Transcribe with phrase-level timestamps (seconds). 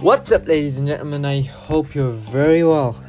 [0.00, 1.24] What's up, ladies and gentlemen?
[1.24, 3.00] I hope you're very well.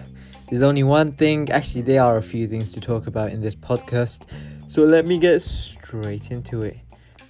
[0.47, 3.55] There's only one thing, actually, there are a few things to talk about in this
[3.55, 4.27] podcast,
[4.67, 6.77] so let me get straight into it.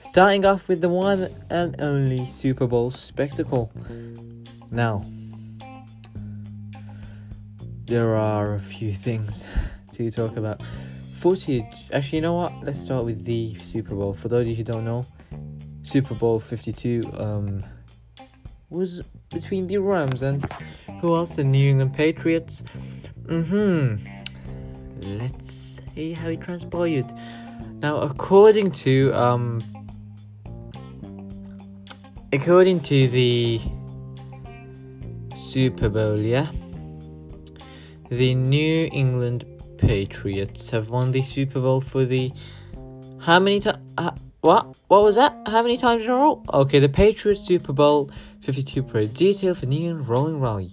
[0.02, 3.72] Starting off with the one and only Super Bowl spectacle.
[4.72, 5.06] Now,
[7.86, 9.46] there are a few things
[9.94, 10.62] to talk about.
[11.16, 11.64] Footage.
[11.94, 12.54] Actually, you know what?
[12.64, 14.14] Let's start with the Super Bowl.
[14.14, 15.06] For those of you who don't know,
[15.88, 17.64] Super Bowl 52 um,
[18.70, 20.46] was between the Rams and
[21.00, 21.32] who else?
[21.32, 22.62] The New England Patriots.
[23.30, 23.96] Hmm.
[25.00, 27.06] Let's see how it transpired.
[27.80, 29.64] Now, according to um,
[32.34, 33.62] according to the
[35.38, 36.48] Super Bowl, yeah,
[38.10, 39.46] the New England
[39.78, 42.34] Patriots have won the Super Bowl for the
[43.22, 43.80] how many times?
[44.48, 44.78] What?
[44.88, 45.36] What was that?
[45.46, 46.42] How many times in a row?
[46.54, 48.10] Okay, the Patriots Super Bowl
[48.44, 50.72] 52 parade detail for New England Rolling Rally.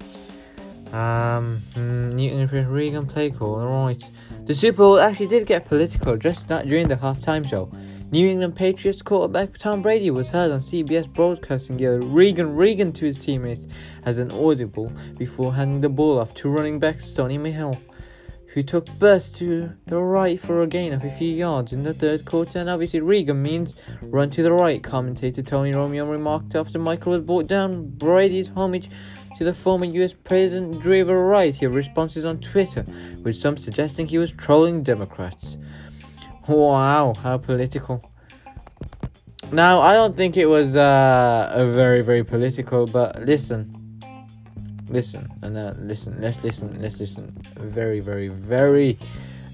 [0.93, 3.57] Um, mm, New England Reagan play call.
[3.57, 4.09] Alright.
[4.47, 7.69] The Super Bowl actually did get political just not during the halftime show.
[8.13, 13.07] New England Patriots quarterback Tom Brady was heard on CBS broadcasting yell Reagan Reagan to
[13.07, 13.67] his teammates
[14.05, 17.77] as an audible before handing the ball off to running back Sony Michel
[18.55, 21.93] who took burst to the right for a gain of a few yards in the
[21.93, 22.61] third quarter.
[22.61, 24.81] And obviously, Reagan means run to the right.
[24.81, 27.89] Commentator Tony Romo remarked after Michel was brought down.
[27.89, 28.89] Brady's homage
[29.39, 32.85] to the former US president drew a variety of responses on Twitter,
[33.25, 35.57] with some suggesting he was trolling Democrats.
[36.47, 38.09] Wow, how political.
[39.51, 43.84] Now, I don't think it was uh, a very, very political, but listen
[44.89, 48.99] listen and uh, listen let's listen let's listen very very very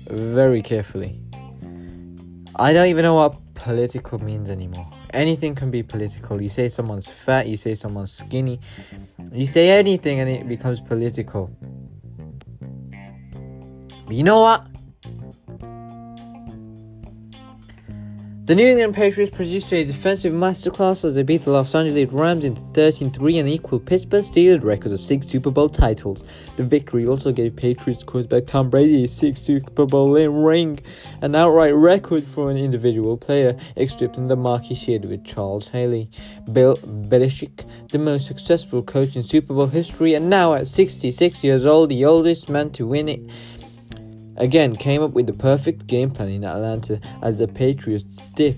[0.08, 1.20] very carefully.
[2.56, 4.90] I don't even know what political means anymore.
[5.12, 6.42] Anything can be political.
[6.42, 8.60] You say someone's fat you say someone's skinny
[9.32, 11.50] you say anything and it becomes political.
[14.06, 14.66] But you know what
[18.50, 22.42] The New England Patriots produced a defensive masterclass as they beat the Los Angeles Rams
[22.42, 26.24] into 13-3 and equal Pittsburgh Steelers' record of six Super Bowl titles.
[26.56, 30.80] The victory also gave Patriots quarterback Tom Brady a sixth Super Bowl ring,
[31.22, 36.10] an outright record for an individual player, eclipsing the mark he shared with Charles Haley.
[36.52, 41.64] Bill Belichick, the most successful coach in Super Bowl history, and now at 66 years
[41.64, 43.20] old, the oldest man to win it
[44.36, 48.56] again came up with the perfect game plan in Atlanta as the Patriots stiff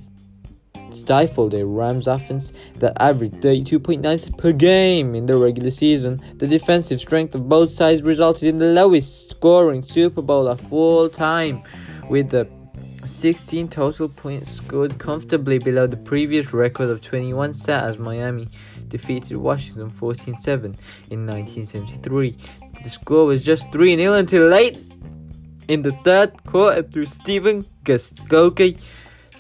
[0.95, 6.23] stifled a Rams offense that averaged 32.9 per game in the regular season.
[6.37, 11.09] The defensive strength of both sides resulted in the lowest scoring Super Bowl of all
[11.09, 11.63] time,
[12.09, 12.49] with the
[13.07, 18.47] 16 total points scored comfortably below the previous record of 21 set as Miami
[18.89, 20.77] defeated Washington 14 7
[21.11, 22.37] in 1973.
[22.83, 24.92] The score was just 3 0 until late
[25.69, 28.81] in the third quarter through Stephen Gostkowski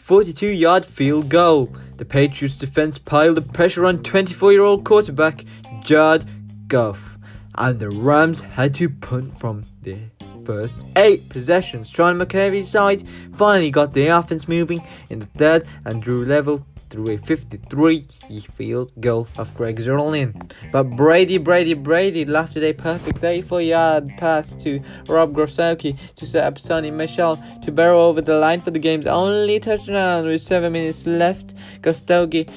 [0.01, 1.75] 42 yard field goal.
[1.97, 5.45] The Patriots defense piled the pressure on 24 year old quarterback
[5.81, 6.27] Jared
[6.69, 7.19] Goff,
[7.57, 10.11] and the Rams had to punt from their
[10.45, 11.89] first eight possessions.
[11.89, 17.11] Sean McCaffrey's side finally got the offense moving in the third and drew level through
[17.11, 18.07] a 53
[18.55, 20.53] field goal of Greg Zuerlein.
[20.71, 26.45] But Brady, Brady, Brady lofted a perfect 84 yard pass to Rob Gronkowski to set
[26.45, 30.71] up Sony Michel to barrel over the line for the game's only touchdown with 7
[30.71, 31.55] minutes left.
[31.81, 32.49] Gronkowski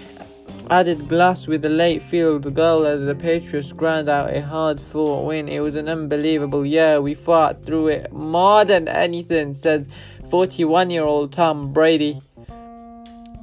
[0.70, 5.26] added glass with a late field goal as the Patriots ground out a hard fought
[5.26, 5.48] win.
[5.48, 7.02] It was an unbelievable year.
[7.02, 9.88] We fought through it more than anything, said
[10.30, 12.20] 41 year old Tom Brady.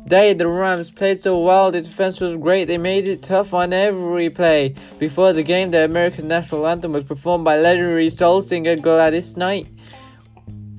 [0.04, 3.72] They, the Rams, played so well, the defense was great, they made it tough on
[3.72, 4.74] every play.
[4.98, 9.68] Before the game, the American national anthem was performed by legendary soul singer Gladys Knight.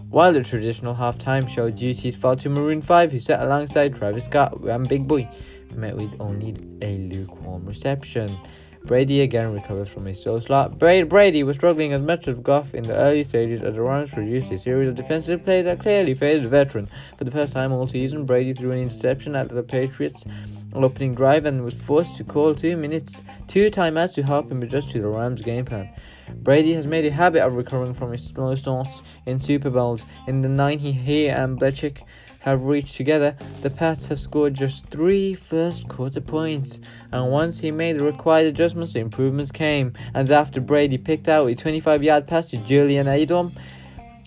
[0.09, 4.59] While the traditional halftime show duties fell to Maroon 5, who sat alongside Travis Scott
[4.61, 5.27] and Big Boi,
[5.73, 8.37] met with only a lukewarm reception.
[8.85, 10.77] Brady again recovers from a slow slot.
[10.77, 14.51] Brady was struggling as much as Goff in the early stages as the Rams produced
[14.51, 16.89] a series of defensive plays that clearly favored the veteran.
[17.17, 20.25] For the first time all season, Brady threw an interception at the Patriots
[20.73, 24.89] opening drive and was forced to call two minutes, two timeouts to help him adjust
[24.91, 25.89] to the Rams' game plan.
[26.35, 30.03] Brady has made a habit of recovering from his slow starts in Super Bowls.
[30.27, 32.03] In the 90, he and Belichick
[32.43, 36.81] have reached together, the Pats have scored just three first quarter points,
[37.11, 39.93] and once he made the required adjustments, the improvements came.
[40.13, 43.53] And after Brady picked out a 25 yard pass to Julian Edelman,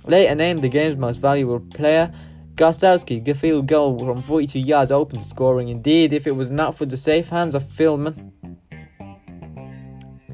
[0.06, 2.10] later named the game's most valuable player,
[2.54, 5.68] Gostkowski, the field goal from 42 yards opened scoring.
[5.68, 8.32] Indeed, if it was not for the safe hands of Philman,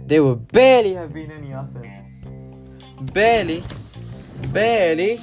[0.06, 2.26] there would barely have been any offense.
[3.12, 3.64] Barely,
[4.52, 5.19] barely,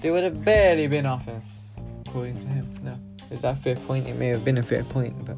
[0.00, 1.60] there would have barely been offense,
[2.06, 2.74] according to him.
[2.82, 2.98] No,
[3.30, 4.06] is that fair point?
[4.06, 5.36] It may have been a fair point, but.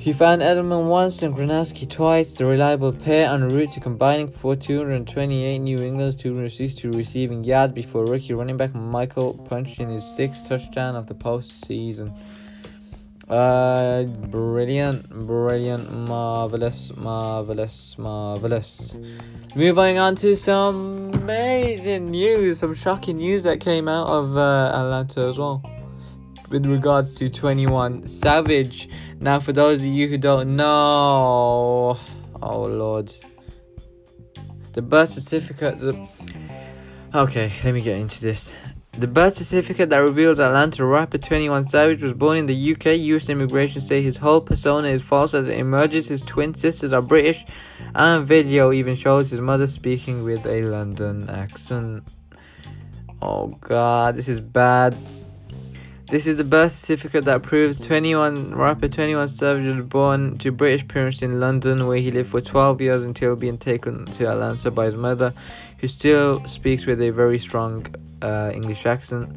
[0.00, 4.56] He found Edelman once and Gronkowski twice, the reliable pair en route to combining for
[4.56, 10.48] 228 New England's 262 receiving yards before rookie running back Michel punched in his sixth
[10.48, 12.16] touchdown of the postseason.
[13.30, 18.92] Uh, brilliant, brilliant, marvelous, marvelous, marvelous.
[19.54, 25.28] Moving on to some amazing news, some shocking news that came out of uh, Atlanta
[25.28, 25.62] as well
[26.48, 28.88] with regards to 21 Savage.
[29.20, 32.00] Now, for those of you who don't know,
[32.42, 33.14] oh lord,
[34.72, 35.78] the birth certificate.
[35.78, 36.08] The
[37.14, 38.50] okay, let me get into this.
[38.92, 42.86] The birth certificate that reveals Atlanta rapper 21 Savage was born in the UK.
[42.98, 47.00] US immigration say his whole persona is false as it emerges his twin sisters are
[47.00, 47.42] British,
[47.94, 52.02] and video even shows his mother speaking with a London accent.
[53.22, 54.96] Oh god, this is bad.
[56.10, 60.88] This is the birth certificate that proves 21 rapper 21 Savage was born to British
[60.88, 64.86] parents in London, where he lived for 12 years until being taken to Atlanta by
[64.86, 65.32] his mother,
[65.78, 67.86] who still speaks with a very strong
[68.22, 69.28] uh, English accent.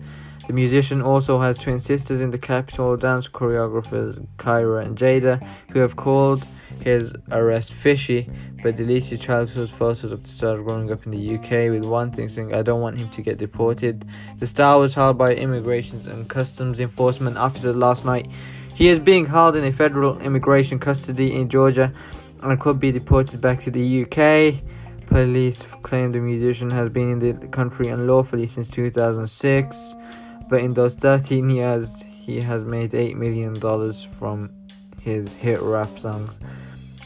[0.48, 5.42] The musician also has twin sisters in the capital, dance choreographers Kyra and Jada,
[5.72, 6.46] who have called
[6.82, 8.30] his arrest fishy,
[8.62, 12.28] but deleted childhood photos of the star growing up in the UK with one thing
[12.28, 14.06] saying, I don't want him to get deported.
[14.40, 18.30] The star was held by immigration and customs enforcement officers last night.
[18.74, 21.94] He is being held in a federal immigration custody in Georgia
[22.42, 24.62] and could be deported back to the UK.
[25.08, 29.96] Police claim the musician has been in the country unlawfully since 2006,
[30.54, 33.56] but in those 13 years, he has made $8 million
[34.20, 34.52] from
[35.02, 36.32] his hit rap songs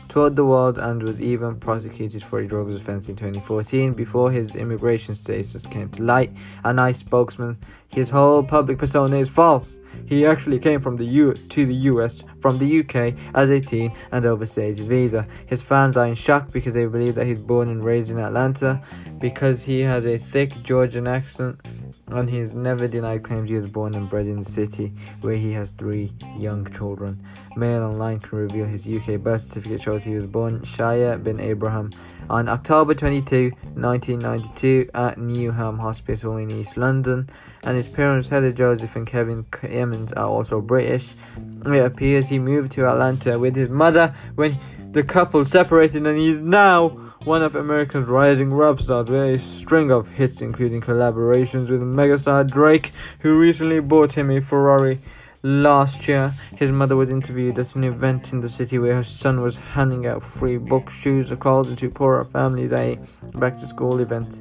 [0.09, 4.53] toured the world and was even prosecuted for a drugs offense in 2014 before his
[4.55, 6.29] immigration status came to light.
[6.65, 7.57] An ICE spokesman,
[7.87, 9.67] his whole public persona is false.
[10.05, 13.95] He actually came from the U to the US from the UK as a teen
[14.11, 15.25] and overstayed his visa.
[15.45, 18.81] His fans are in shock because they believe that he's born and raised in Atlanta
[19.19, 21.59] because he has a thick Georgian accent
[22.09, 25.51] and he's never denied claims he was born and bred in the city where he
[25.53, 27.21] has three young children.
[27.55, 31.91] Mail Online can reveal his UK birth certificate shows he was born Shia bin Abraham
[32.29, 37.29] on October 22, 1992 at Newham Hospital in East London
[37.63, 41.09] and his parents Heather Joseph and Kevin Emmons are also British.
[41.65, 44.57] It appears he moved to Atlanta with his mother when
[44.97, 46.89] the couple separated and he's now
[47.23, 52.49] one of America's rising rap stars with a string of hits including collaborations with megastar
[52.49, 54.99] Drake who recently bought him a Ferrari
[55.43, 56.33] last year.
[56.55, 60.07] His mother was interviewed at an event in the city where her son was handing
[60.07, 62.97] out free books, shoes, and clothes to poorer families at a
[63.37, 64.33] back to school event.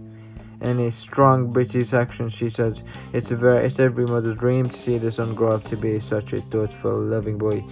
[0.63, 2.81] In a strong British accent, she says,
[3.13, 6.01] "It's a very, it's every mother's dream to see their son grow up to be
[6.01, 7.63] such a thoughtful, loving boy."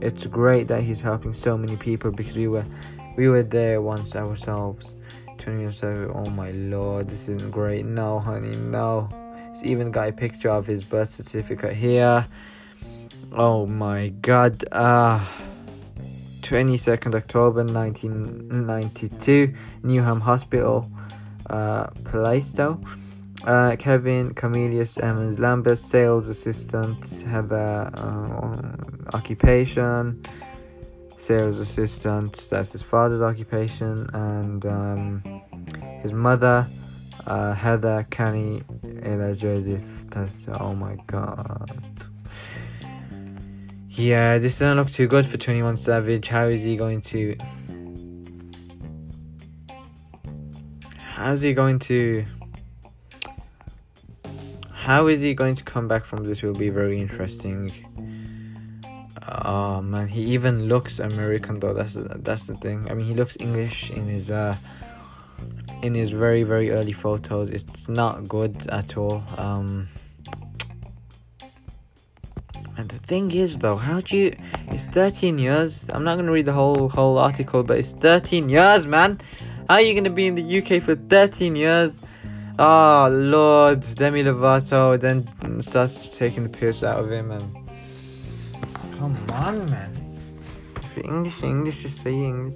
[0.00, 2.64] It's great that he's helping so many people because we were
[3.16, 4.86] we were there once ourselves.
[5.38, 7.84] 27 oh my lord this isn't great.
[7.84, 9.08] No honey no.
[9.54, 12.26] He's even got a picture of his birth certificate here.
[13.32, 15.36] Oh my god ah.
[15.38, 15.42] uh,
[16.42, 20.90] 22nd october 1992 newham hospital
[21.48, 22.78] uh plaistow
[23.46, 30.22] uh, Kevin Camillus Emmons Lambert, sales assistant, Heather uh, occupation,
[31.18, 35.42] sales assistant, that's his father's occupation, and um,
[36.02, 36.66] his mother,
[37.26, 38.62] uh, Heather Canny
[39.02, 40.56] Ella Joseph Pastor.
[40.60, 41.70] Oh my god.
[43.90, 46.28] Yeah, this doesn't look too good for 21 Savage.
[46.28, 47.36] How is he going to.
[50.96, 52.24] How's he going to
[54.84, 57.72] how is he going to come back from this will be very interesting.
[59.26, 61.72] Oh man, he even looks American though.
[61.72, 62.90] That's that's the thing.
[62.90, 64.56] I mean, he looks English in his uh
[65.82, 67.48] in his very very early photos.
[67.48, 69.24] It's not good at all.
[69.38, 69.88] Um
[72.76, 74.36] and the thing is though, how do you
[74.68, 75.88] it's 13 years.
[75.94, 79.18] I'm not to read the whole whole article, but it's 13 years, man.
[79.66, 82.02] How are you to be in the UK for 13 years?
[82.56, 85.28] Oh Lord, Demi Lovato then
[85.62, 87.52] starts taking the piss out of him and
[88.96, 90.18] come on, man.
[91.02, 92.54] English, English, just say English.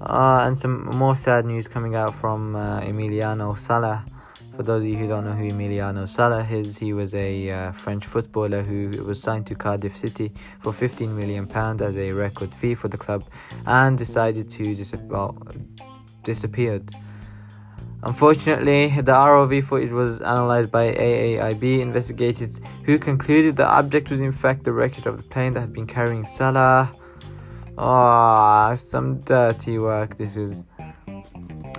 [0.00, 4.04] Uh, and some more sad news coming out from uh, Emiliano Sala,
[4.56, 7.72] For those of you who don't know who Emiliano Sala is, he was a uh,
[7.72, 12.52] French footballer who was signed to Cardiff City for 15 million pound as a record
[12.52, 13.22] fee for the club,
[13.66, 15.38] and decided to dis- well,
[16.24, 16.92] disappeared.
[18.04, 24.32] Unfortunately, the ROV footage was analyzed by AAIB investigators who concluded the object was in
[24.32, 26.90] fact the wreckage of the plane that had been carrying Sala.
[27.78, 30.64] Ah, oh, some dirty work this is.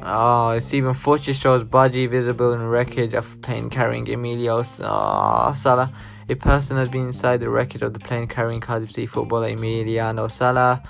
[0.02, 5.94] Oh, it's even footage shows body visible in wreckage of plane carrying Emilio oh, Sala.
[6.30, 10.32] A person has been inside the wreckage of the plane carrying Cardiff City footballer Emiliano
[10.32, 10.82] Sala.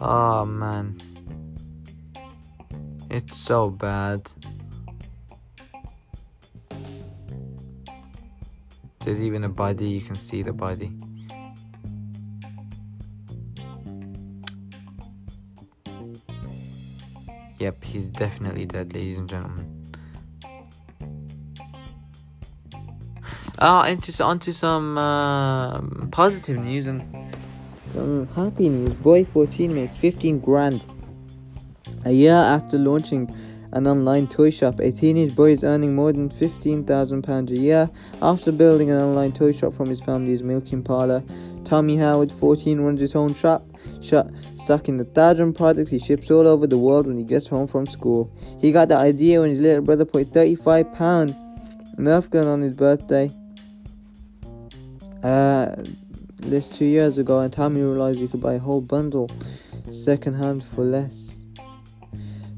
[0.00, 1.00] Oh man.
[3.08, 4.28] It's so bad.
[9.06, 10.90] There's even a body, you can see the body.
[17.60, 19.94] Yep, he's definitely dead, ladies and gentlemen.
[23.60, 27.00] Ah, into onto some uh, positive news and
[27.92, 28.92] some happy news.
[28.94, 30.84] Boy 14 made 15 grand
[32.04, 33.32] a year after launching
[33.76, 34.80] an online toy shop.
[34.80, 37.90] A teenage boy is earning more than £15,000 a year
[38.22, 41.22] after building an online toy shop from his family's milking parlor.
[41.64, 43.66] Tommy Howard, 14, runs his own shop,
[44.00, 47.48] shop stuck in a thousand products he ships all over the world when he gets
[47.48, 48.32] home from school.
[48.60, 51.36] He got the idea when his little brother put £35
[51.96, 53.30] Nerf gun on his birthday.
[55.22, 55.74] Uh,
[56.38, 59.28] this two years ago, and Tommy realized you could buy a whole bundle
[59.90, 61.25] second hand for less.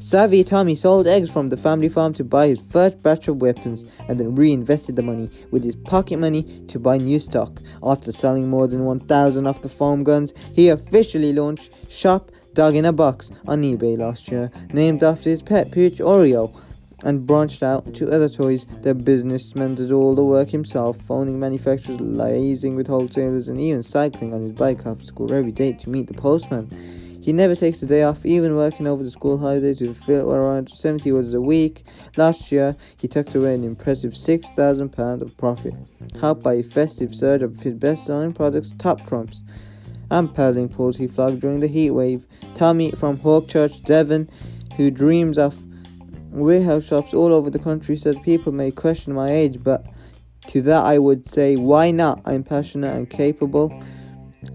[0.08, 3.84] Savvy Tommy sold eggs from the family farm to buy his first batch of weapons
[4.08, 7.60] and then reinvested the money with his pocket money to buy new stock.
[7.82, 12.86] After selling more than 1,000 of the foam guns, he officially launched Shop Dog in
[12.86, 16.58] a Box on eBay last year, named after his pet pooch Oreo,
[17.02, 18.64] and branched out to other toys.
[18.80, 24.32] The businessman does all the work himself, phoning manufacturers, liaising with wholesalers, and even cycling
[24.32, 26.70] on his bike after school every day to meet the postman.
[27.28, 30.70] He never takes a day off, even working over the school holidays to fill around
[30.70, 31.84] 70 orders a week.
[32.16, 35.74] Last year, he tucked away an impressive £6,000 of profit,
[36.18, 39.42] helped by a festive surge of his best selling products, Top Trumps,
[40.10, 42.24] and paddling pools he flogged during the heat wave.
[42.54, 44.30] Tommy from Hawkchurch, Devon,
[44.78, 45.62] who dreams of
[46.30, 49.84] warehouse shops all over the country, said people may question my age, but
[50.46, 52.22] to that I would say, why not?
[52.24, 53.84] I'm passionate and capable,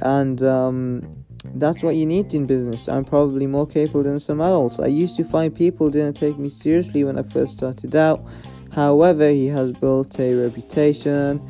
[0.01, 2.87] and um, that's what you need in business.
[2.87, 4.79] I'm probably more capable than some adults.
[4.79, 8.23] I used to find people didn't take me seriously when I first started out.
[8.71, 11.41] However, he has built a reputation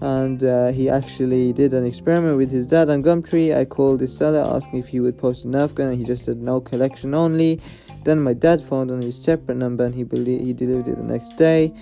[0.00, 3.56] and uh, he actually did an experiment with his dad on Gumtree.
[3.56, 6.24] I called the seller asking if he would post a Nerf gun and he just
[6.24, 7.60] said no collection only.
[8.04, 11.04] Then my dad phoned on his separate number and he believed he delivered it the
[11.04, 11.72] next day.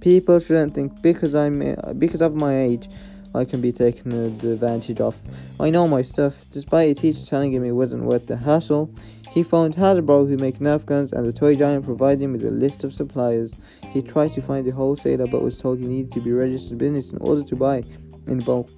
[0.00, 1.58] People shouldn't think because I'm
[1.98, 2.88] because of my age
[3.34, 5.16] I can be taken advantage of.
[5.58, 6.44] I know my stuff.
[6.50, 8.92] Despite a teacher telling him it wasn't worth the hassle,
[9.30, 12.50] he phoned Hasbro, who make Nerf guns, and the toy giant provided him with a
[12.50, 13.54] list of suppliers.
[13.92, 17.12] He tried to find a wholesaler but was told he needed to be registered business
[17.12, 17.84] in order to buy
[18.26, 18.68] in bulk.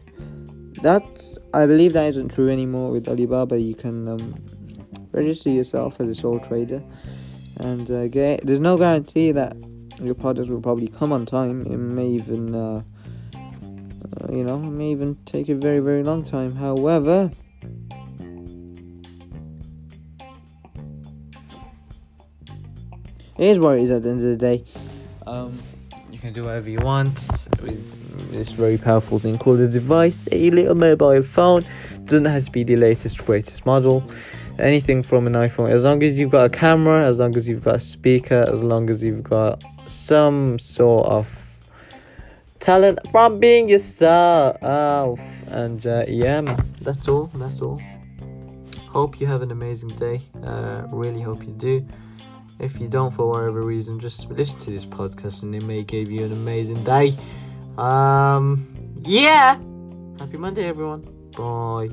[0.82, 3.59] That's I believe that isn't true anymore with Alibaba.
[3.59, 4.35] You can um,
[5.12, 6.82] register yourself as a sole trader,
[7.59, 9.56] and uh, get, there's no guarantee that
[10.00, 11.62] your products will probably come on time.
[11.62, 12.82] It may even uh,
[14.33, 16.57] you know, it may even take a very, very long time.
[16.57, 17.31] However,
[23.39, 24.65] it is what it is at the end of the day.
[25.27, 25.61] Um,
[26.11, 27.15] you can do whatever you want
[27.61, 31.67] with this very powerful thing called a device, a little mobile phone.
[32.07, 34.03] Doesn't have to be the latest, greatest model.
[34.59, 37.65] Anything from an iPhone, as long as you've got a camera, as long as you've
[37.65, 41.42] got a speaker, as long as you've got some sort of
[42.62, 44.57] talent from being yourself.
[45.49, 46.40] And uh, yeah,
[46.81, 47.26] that's all.
[47.35, 47.81] That's all.
[48.88, 50.23] Hope you have an amazing day.
[50.42, 51.87] Uh, really hope you do.
[52.59, 56.11] If you don't, for whatever reason, just listen to this podcast and it may give
[56.11, 57.16] you an amazing day.
[57.76, 58.66] Um,
[59.02, 59.59] yeah.
[60.19, 61.02] Happy Monday, everyone.
[61.37, 61.88] Bye.